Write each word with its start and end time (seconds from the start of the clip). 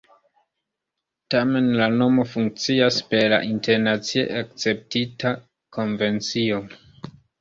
Tamen 1.33 1.67
la 1.81 1.89
nomo 1.97 2.25
funkcias 2.31 2.97
per 3.11 3.27
la 3.35 3.39
internacie 3.49 4.25
akceptita 4.41 5.35
konvencio. 5.79 6.59